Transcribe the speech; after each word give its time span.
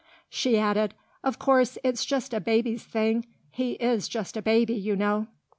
She 0.31 0.57
added, 0.57 0.95
"Of 1.23 1.37
course 1.37 1.77
it's 1.83 2.05
just 2.05 2.33
a 2.33 2.39
baby's 2.39 2.83
thing. 2.83 3.27
He 3.51 3.73
is 3.73 4.07
just 4.07 4.35
a 4.35 4.41
baby, 4.41 4.73
you 4.73 4.95
know." 4.95 5.27